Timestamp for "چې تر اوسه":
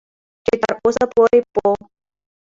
0.45-1.05